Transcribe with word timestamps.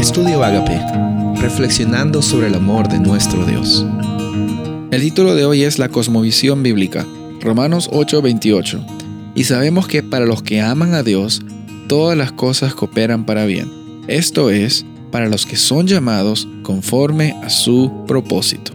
Estudio 0.00 0.42
Agape, 0.42 0.80
reflexionando 1.42 2.22
sobre 2.22 2.46
el 2.46 2.54
amor 2.54 2.88
de 2.88 2.98
nuestro 2.98 3.44
Dios. 3.44 3.84
El 4.90 5.02
título 5.02 5.34
de 5.34 5.44
hoy 5.44 5.62
es 5.62 5.78
La 5.78 5.90
cosmovisión 5.90 6.62
bíblica, 6.62 7.04
Romanos 7.42 7.90
8:28. 7.92 8.82
Y 9.34 9.44
sabemos 9.44 9.86
que 9.88 10.02
para 10.02 10.24
los 10.24 10.42
que 10.42 10.62
aman 10.62 10.94
a 10.94 11.02
Dios, 11.02 11.42
todas 11.86 12.16
las 12.16 12.32
cosas 12.32 12.74
cooperan 12.74 13.26
para 13.26 13.44
bien. 13.44 13.70
Esto 14.08 14.48
es, 14.48 14.86
para 15.12 15.28
los 15.28 15.44
que 15.44 15.56
son 15.56 15.86
llamados 15.86 16.48
conforme 16.62 17.36
a 17.42 17.50
su 17.50 17.92
propósito. 18.06 18.72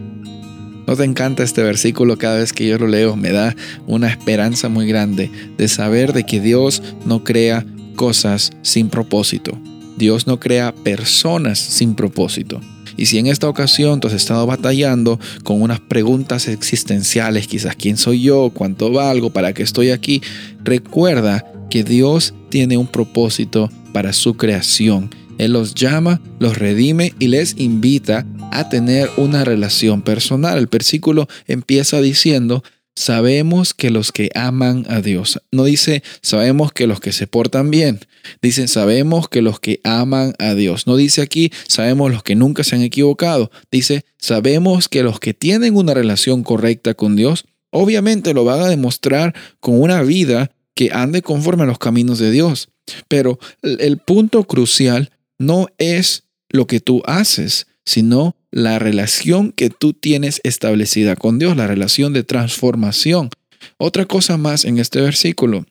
¿No 0.86 0.94
te 0.94 1.02
encanta 1.02 1.42
este 1.42 1.64
versículo? 1.64 2.18
Cada 2.18 2.38
vez 2.38 2.52
que 2.52 2.68
yo 2.68 2.78
lo 2.78 2.86
leo 2.86 3.16
me 3.16 3.32
da 3.32 3.56
una 3.88 4.08
esperanza 4.08 4.68
muy 4.68 4.86
grande 4.86 5.32
de 5.58 5.66
saber 5.66 6.12
de 6.12 6.22
que 6.22 6.40
Dios 6.40 6.84
no 7.04 7.24
crea 7.24 7.66
cosas 7.96 8.52
sin 8.62 8.90
propósito. 8.90 9.58
Dios 9.96 10.26
no 10.26 10.38
crea 10.38 10.74
personas 10.74 11.58
sin 11.58 11.94
propósito. 11.94 12.60
Y 12.96 13.06
si 13.06 13.18
en 13.18 13.26
esta 13.26 13.48
ocasión 13.48 14.00
tú 14.00 14.08
has 14.08 14.14
estado 14.14 14.46
batallando 14.46 15.20
con 15.42 15.60
unas 15.60 15.80
preguntas 15.80 16.48
existenciales, 16.48 17.46
quizás 17.46 17.76
quién 17.76 17.96
soy 17.96 18.22
yo, 18.22 18.50
cuánto 18.54 18.90
valgo, 18.90 19.30
para 19.30 19.52
qué 19.52 19.62
estoy 19.62 19.90
aquí, 19.90 20.22
recuerda 20.64 21.44
que 21.68 21.84
Dios 21.84 22.32
tiene 22.48 22.78
un 22.78 22.86
propósito 22.86 23.70
para 23.92 24.12
su 24.12 24.36
creación. 24.36 25.10
Él 25.38 25.52
los 25.52 25.74
llama, 25.74 26.20
los 26.38 26.56
redime 26.56 27.12
y 27.18 27.28
les 27.28 27.56
invita 27.58 28.24
a 28.50 28.68
tener 28.70 29.10
una 29.18 29.44
relación 29.44 30.00
personal. 30.00 30.56
El 30.56 30.66
versículo 30.66 31.28
empieza 31.46 32.00
diciendo, 32.00 32.64
sabemos 32.96 33.74
que 33.74 33.90
los 33.90 34.10
que 34.10 34.30
aman 34.34 34.84
a 34.88 35.00
Dios. 35.00 35.40
No 35.52 35.64
dice 35.64 36.02
sabemos 36.22 36.72
que 36.72 36.88
los 36.88 36.98
que 36.98 37.12
se 37.12 37.28
portan 37.28 37.70
bien. 37.70 38.00
Dice 38.42 38.66
sabemos 38.66 39.28
que 39.28 39.42
los 39.42 39.60
que 39.60 39.80
aman 39.84 40.34
a 40.40 40.54
Dios. 40.54 40.88
No 40.88 40.96
dice 40.96 41.22
aquí 41.22 41.52
sabemos 41.68 42.10
los 42.10 42.24
que 42.24 42.34
nunca 42.34 42.64
se 42.64 42.74
han 42.74 42.82
equivocado. 42.82 43.52
Dice 43.70 44.04
sabemos 44.18 44.88
que 44.88 45.04
los 45.04 45.20
que 45.20 45.34
tienen 45.34 45.76
una 45.76 45.94
relación 45.94 46.42
correcta 46.42 46.94
con 46.94 47.14
Dios, 47.14 47.44
obviamente 47.70 48.34
lo 48.34 48.44
van 48.44 48.60
a 48.60 48.68
demostrar 48.68 49.34
con 49.60 49.80
una 49.80 50.02
vida 50.02 50.50
que 50.74 50.90
ande 50.92 51.22
conforme 51.22 51.62
a 51.62 51.66
los 51.66 51.78
caminos 51.78 52.18
de 52.18 52.30
Dios. 52.30 52.70
Pero 53.08 53.38
el 53.62 53.98
punto 53.98 54.44
crucial 54.44 55.10
no 55.38 55.68
es 55.78 56.24
lo 56.48 56.66
que 56.66 56.80
tú 56.80 57.02
haces, 57.04 57.66
sino 57.84 58.36
la 58.56 58.78
relación 58.78 59.52
que 59.52 59.68
tú 59.68 59.92
tienes 59.92 60.40
establecida 60.42 61.14
con 61.14 61.38
Dios, 61.38 61.58
la 61.58 61.66
relación 61.66 62.14
de 62.14 62.22
transformación. 62.22 63.28
Otra 63.76 64.06
cosa 64.06 64.38
más 64.38 64.64
en 64.64 64.78
este 64.78 64.98
versículo 65.02 65.66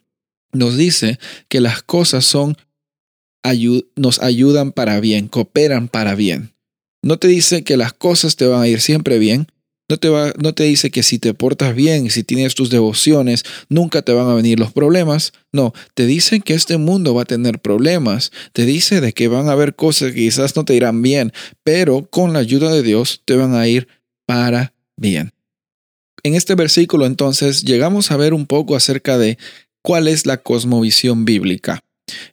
nos 0.53 0.77
dice 0.77 1.17
que 1.49 1.61
las 1.61 1.81
cosas 1.81 2.25
son 2.25 2.55
nos 3.95 4.21
ayudan 4.21 4.71
para 4.71 4.99
bien, 4.99 5.27
cooperan 5.27 5.87
para 5.87 6.13
bien. 6.13 6.53
No 7.01 7.17
te 7.17 7.27
dice 7.27 7.63
que 7.63 7.75
las 7.75 7.91
cosas 7.91 8.35
te 8.35 8.45
van 8.45 8.61
a 8.61 8.67
ir 8.67 8.79
siempre 8.79 9.17
bien, 9.17 9.47
no 9.87 9.97
te, 9.97 10.09
va, 10.09 10.33
no 10.37 10.53
te 10.53 10.63
dice 10.63 10.89
que 10.89 11.03
si 11.03 11.19
te 11.19 11.33
portas 11.33 11.75
bien, 11.75 12.09
si 12.09 12.23
tienes 12.23 12.55
tus 12.55 12.69
devociones, 12.69 13.43
nunca 13.69 14.01
te 14.01 14.13
van 14.13 14.27
a 14.27 14.33
venir 14.33 14.59
los 14.59 14.71
problemas. 14.71 15.31
No, 15.51 15.73
te 15.93 16.05
dice 16.05 16.39
que 16.39 16.53
este 16.53 16.77
mundo 16.77 17.13
va 17.13 17.23
a 17.23 17.25
tener 17.25 17.59
problemas. 17.59 18.31
Te 18.53 18.65
dice 18.65 18.99
de 18.99 19.13
que 19.13 19.27
van 19.27 19.47
a 19.47 19.51
haber 19.51 19.75
cosas 19.75 20.11
que 20.11 20.21
quizás 20.21 20.55
no 20.55 20.65
te 20.65 20.75
irán 20.75 21.01
bien, 21.01 21.31
pero 21.63 22.07
con 22.09 22.33
la 22.33 22.39
ayuda 22.39 22.73
de 22.73 22.81
Dios 22.81 23.21
te 23.25 23.35
van 23.35 23.53
a 23.53 23.67
ir 23.67 23.87
para 24.25 24.73
bien. 24.97 25.33
En 26.23 26.33
este 26.33 26.55
versículo 26.55 27.05
entonces 27.05 27.61
llegamos 27.61 28.09
a 28.09 28.17
ver 28.17 28.33
un 28.33 28.47
poco 28.47 28.75
acerca 28.75 29.19
de 29.19 29.37
cuál 29.83 30.07
es 30.07 30.25
la 30.25 30.37
cosmovisión 30.37 31.25
bíblica. 31.25 31.84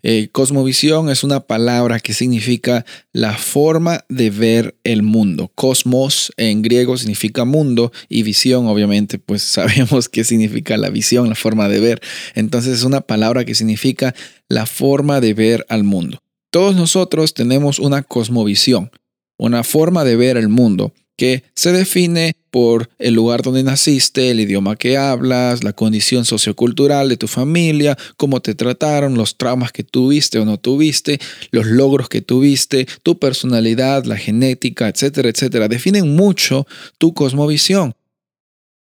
Eh, 0.02 0.28
cosmovisión 0.32 1.08
es 1.08 1.24
una 1.24 1.40
palabra 1.40 2.00
que 2.00 2.12
significa 2.12 2.84
la 3.12 3.36
forma 3.36 4.04
de 4.08 4.30
ver 4.30 4.76
el 4.84 5.02
mundo. 5.02 5.50
Cosmos 5.54 6.32
en 6.36 6.62
griego 6.62 6.96
significa 6.98 7.44
mundo 7.44 7.92
y 8.08 8.22
visión, 8.22 8.66
obviamente, 8.66 9.18
pues 9.18 9.42
sabemos 9.42 10.08
qué 10.08 10.24
significa 10.24 10.76
la 10.76 10.90
visión, 10.90 11.28
la 11.28 11.34
forma 11.34 11.68
de 11.68 11.80
ver. 11.80 12.02
Entonces 12.34 12.74
es 12.74 12.84
una 12.84 13.00
palabra 13.00 13.44
que 13.44 13.54
significa 13.54 14.14
la 14.48 14.66
forma 14.66 15.20
de 15.20 15.34
ver 15.34 15.66
al 15.68 15.84
mundo. 15.84 16.22
Todos 16.50 16.76
nosotros 16.76 17.32
tenemos 17.32 17.78
una 17.78 18.02
cosmovisión, 18.02 18.90
una 19.38 19.64
forma 19.64 20.04
de 20.04 20.16
ver 20.16 20.36
el 20.36 20.48
mundo 20.48 20.92
que 21.16 21.44
se 21.54 21.72
define 21.72 22.36
por 22.52 22.90
el 22.98 23.14
lugar 23.14 23.40
donde 23.40 23.62
naciste, 23.62 24.30
el 24.30 24.38
idioma 24.38 24.76
que 24.76 24.98
hablas, 24.98 25.64
la 25.64 25.72
condición 25.72 26.26
sociocultural 26.26 27.08
de 27.08 27.16
tu 27.16 27.26
familia, 27.26 27.96
cómo 28.18 28.40
te 28.40 28.54
trataron, 28.54 29.14
los 29.14 29.38
traumas 29.38 29.72
que 29.72 29.82
tuviste 29.82 30.38
o 30.38 30.44
no 30.44 30.58
tuviste, 30.58 31.18
los 31.50 31.64
logros 31.64 32.10
que 32.10 32.20
tuviste, 32.20 32.86
tu 33.02 33.18
personalidad, 33.18 34.04
la 34.04 34.18
genética, 34.18 34.86
etcétera, 34.88 35.30
etcétera. 35.30 35.66
Definen 35.66 36.14
mucho 36.14 36.66
tu 36.98 37.14
cosmovisión. 37.14 37.94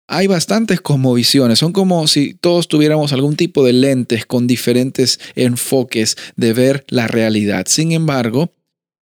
Hay 0.06 0.28
bastantes 0.28 0.80
cosmovisiones, 0.80 1.58
son 1.58 1.72
como 1.72 2.06
si 2.06 2.34
todos 2.34 2.68
tuviéramos 2.68 3.12
algún 3.12 3.34
tipo 3.34 3.64
de 3.66 3.72
lentes 3.72 4.26
con 4.26 4.46
diferentes 4.46 5.18
enfoques 5.34 6.16
de 6.36 6.52
ver 6.52 6.84
la 6.88 7.08
realidad. 7.08 7.66
Sin 7.68 7.90
embargo, 7.90 8.52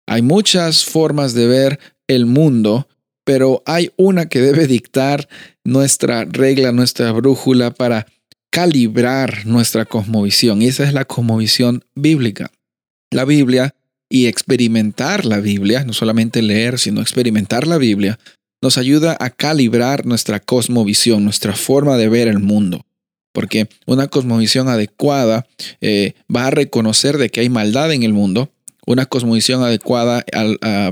hay 0.05 0.21
muchas 0.21 0.85
formas 0.85 1.33
de 1.33 1.47
ver 1.47 1.79
el 2.07 2.27
mundo 2.27 2.87
pero 3.23 3.63
hay 3.65 3.91
una 3.97 4.27
que 4.27 4.41
debe 4.41 4.67
dictar 4.67 5.27
nuestra 5.63 6.25
regla, 6.25 6.71
nuestra 6.71 7.11
brújula 7.11 7.71
para 7.71 8.07
calibrar 8.49 9.45
nuestra 9.45 9.85
cosmovisión, 9.85 10.61
y 10.61 10.67
esa 10.67 10.83
es 10.83 10.93
la 10.93 11.05
cosmovisión 11.05 11.83
bíblica. 11.95 12.51
La 13.11 13.25
Biblia 13.25 13.75
y 14.09 14.27
experimentar 14.27 15.25
la 15.25 15.39
Biblia, 15.39 15.83
no 15.85 15.93
solamente 15.93 16.41
leer, 16.41 16.77
sino 16.77 17.01
experimentar 17.01 17.65
la 17.65 17.77
Biblia, 17.77 18.19
nos 18.61 18.77
ayuda 18.77 19.17
a 19.19 19.29
calibrar 19.29 20.05
nuestra 20.05 20.39
cosmovisión, 20.39 21.23
nuestra 21.23 21.53
forma 21.53 21.97
de 21.97 22.09
ver 22.09 22.27
el 22.27 22.39
mundo. 22.39 22.85
Porque 23.33 23.67
una 23.87 24.07
cosmovisión 24.07 24.69
adecuada 24.69 25.47
eh, 25.81 26.13
va 26.33 26.45
a 26.45 26.51
reconocer 26.51 27.17
de 27.17 27.29
que 27.29 27.41
hay 27.41 27.49
maldad 27.49 27.91
en 27.91 28.03
el 28.03 28.13
mundo, 28.13 28.51
una 28.85 29.05
cosmovisión 29.05 29.63
adecuada, 29.63 30.25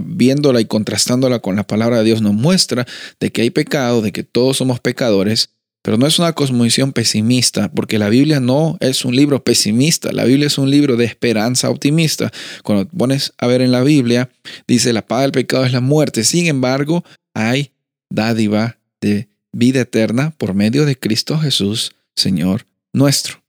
viéndola 0.01 0.61
y 0.61 0.65
contrastándola 0.65 1.39
con 1.39 1.55
la 1.55 1.63
palabra 1.63 1.99
de 1.99 2.03
Dios, 2.05 2.21
nos 2.21 2.33
muestra 2.33 2.85
de 3.19 3.31
que 3.31 3.41
hay 3.41 3.49
pecado, 3.49 4.01
de 4.01 4.11
que 4.11 4.23
todos 4.23 4.57
somos 4.57 4.79
pecadores, 4.79 5.49
pero 5.83 5.97
no 5.97 6.05
es 6.05 6.19
una 6.19 6.33
cosmovisión 6.33 6.93
pesimista, 6.93 7.71
porque 7.71 7.97
la 7.97 8.09
Biblia 8.09 8.39
no 8.39 8.77
es 8.81 9.03
un 9.03 9.15
libro 9.15 9.43
pesimista, 9.43 10.11
la 10.11 10.25
Biblia 10.25 10.47
es 10.47 10.57
un 10.57 10.69
libro 10.69 10.95
de 10.95 11.05
esperanza 11.05 11.69
optimista. 11.69 12.31
Cuando 12.63 12.87
pones 12.87 13.33
a 13.39 13.47
ver 13.47 13.61
en 13.61 13.71
la 13.71 13.81
Biblia, 13.81 14.29
dice, 14.67 14.93
la 14.93 15.05
paga 15.05 15.23
del 15.23 15.31
pecado 15.31 15.65
es 15.65 15.73
la 15.73 15.81
muerte, 15.81 16.23
sin 16.23 16.45
embargo, 16.47 17.03
hay 17.33 17.71
dádiva 18.09 18.77
de 19.01 19.27
vida 19.51 19.81
eterna 19.81 20.33
por 20.37 20.53
medio 20.53 20.85
de 20.85 20.97
Cristo 20.97 21.39
Jesús, 21.39 21.93
Señor 22.15 22.67
nuestro. 22.93 23.40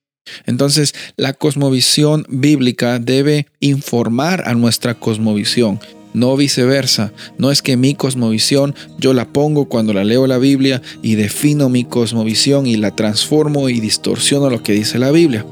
Entonces, 0.46 0.94
la 1.16 1.32
cosmovisión 1.32 2.24
bíblica 2.28 2.98
debe 2.98 3.46
informar 3.60 4.48
a 4.48 4.54
nuestra 4.54 4.94
cosmovisión, 4.94 5.80
no 6.14 6.36
viceversa. 6.36 7.12
No 7.38 7.50
es 7.50 7.62
que 7.62 7.76
mi 7.76 7.94
cosmovisión 7.94 8.74
yo 8.98 9.14
la 9.14 9.28
pongo 9.28 9.66
cuando 9.66 9.92
la 9.92 10.04
leo 10.04 10.26
la 10.26 10.38
Biblia 10.38 10.82
y 11.02 11.14
defino 11.14 11.68
mi 11.68 11.84
cosmovisión 11.84 12.66
y 12.66 12.76
la 12.76 12.94
transformo 12.94 13.68
y 13.68 13.80
distorsiono 13.80 14.50
lo 14.50 14.62
que 14.62 14.72
dice 14.72 14.98
la 14.98 15.10
Biblia. 15.10 15.44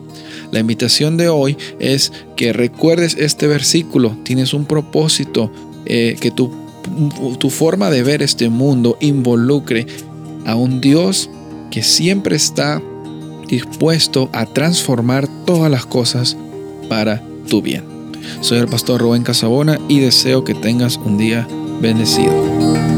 La 0.53 0.61
invitación 0.61 1.17
de 1.17 1.29
hoy 1.29 1.57
es 1.79 2.13
que 2.37 2.53
recuerdes 2.53 3.17
este 3.19 3.47
versículo. 3.47 4.17
Tienes 4.25 4.53
un 4.53 4.67
propósito, 4.67 5.53
eh, 5.87 6.17
que 6.21 6.31
tu, 6.31 6.53
tu 7.39 7.51
forma 7.51 7.91
de 7.91 8.03
ver 8.03 8.23
este 8.23 8.49
mundo 8.49 8.97
involucre 9.01 9.87
a 10.45 10.57
un 10.57 10.81
Dios 10.81 11.31
que 11.71 11.83
siempre 11.83 12.37
está 12.37 12.83
dispuesto 13.51 14.31
a 14.33 14.47
transformar 14.47 15.29
todas 15.45 15.71
las 15.71 15.85
cosas 15.85 16.37
para 16.89 17.23
tu 17.49 17.61
bien. 17.61 17.85
Soy 18.41 18.59
el 18.59 18.69
pastor 18.69 19.01
Rubén 19.01 19.23
Casabona 19.23 19.79
y 19.89 20.01
deseo 20.01 20.45
que 20.45 20.55
tengas 20.55 20.97
un 20.97 21.19
día 21.19 21.47
bendecido. 21.81 22.90